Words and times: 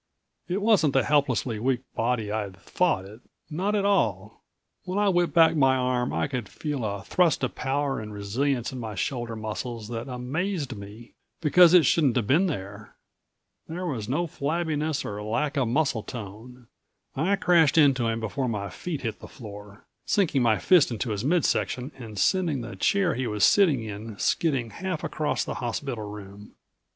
It 0.47 0.63
wasn't 0.63 0.93
the 0.93 1.03
helplessly 1.03 1.59
weak 1.59 1.81
body 1.93 2.31
I'd 2.31 2.57
thought 2.57 3.05
it. 3.05 3.21
Not 3.51 3.75
at 3.75 3.85
all. 3.85 4.41
When 4.85 4.97
I 4.97 5.09
whipped 5.09 5.35
back 5.35 5.55
my 5.55 5.75
arm 5.75 6.11
I 6.11 6.27
could 6.27 6.49
feel 6.49 6.83
a 6.83 7.03
thrust 7.03 7.43
of 7.43 7.53
power 7.53 7.99
and 7.99 8.11
resilience 8.11 8.71
in 8.71 8.79
my 8.79 8.95
shoulder 8.95 9.35
muscles 9.35 9.89
that 9.89 10.07
amazed 10.09 10.75
me, 10.75 11.13
because 11.39 11.75
it 11.75 11.85
shouldn't 11.85 12.15
have 12.15 12.25
been 12.25 12.47
there. 12.47 12.95
There 13.67 13.85
was 13.85 14.09
no 14.09 14.25
flabbiness 14.25 15.05
or 15.05 15.21
lack 15.21 15.55
of 15.55 15.67
muscle 15.67 16.01
tone. 16.01 16.65
I 17.15 17.35
crashed 17.35 17.77
into 17.77 18.07
him 18.07 18.19
before 18.19 18.47
my 18.49 18.71
feet 18.71 19.01
hit 19.01 19.19
the 19.19 19.27
floor, 19.27 19.85
sinking 20.07 20.41
my 20.41 20.57
fist 20.57 20.89
into 20.89 21.11
his 21.11 21.23
mid 21.23 21.45
section 21.45 21.91
and 21.95 22.17
sending 22.17 22.61
the 22.61 22.75
chair 22.75 23.13
he 23.13 23.27
was 23.27 23.43
sitting 23.45 23.83
in 23.83 24.17
skidding 24.17 24.71
half 24.71 25.03
across 25.03 25.43
the 25.43 25.53
hospital 25.61 26.05
room. 26.09 26.55